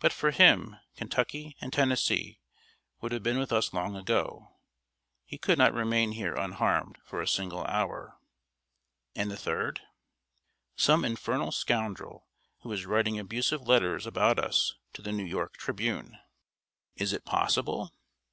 But 0.00 0.12
for 0.12 0.32
him, 0.32 0.74
Kentucky 0.96 1.56
and 1.60 1.72
Tennessee 1.72 2.40
would 3.00 3.12
have 3.12 3.22
been 3.22 3.38
with 3.38 3.52
us 3.52 3.72
long 3.72 3.94
ago. 3.94 4.56
He 5.24 5.38
could 5.38 5.56
not 5.56 5.72
remain 5.72 6.10
here 6.10 6.34
unharmed 6.34 6.98
for 7.04 7.22
a 7.22 7.28
single 7.28 7.62
hour." 7.66 8.18
"And 9.14 9.30
the 9.30 9.36
third?" 9.36 9.82
"Some 10.74 11.04
infernal 11.04 11.52
scoundrel, 11.52 12.26
who 12.62 12.72
is 12.72 12.86
writing 12.86 13.20
abusive 13.20 13.68
letters 13.68 14.04
about 14.04 14.40
us 14.40 14.74
to 14.94 15.00
The 15.00 15.12
New 15.12 15.22
York 15.24 15.56
Tribune." 15.58 16.18
"Is 16.96 17.12
it 17.12 17.24
possible?" 17.24 17.92